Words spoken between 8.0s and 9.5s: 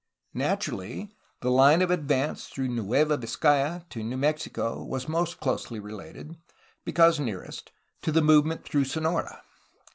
to the movement through Sonora.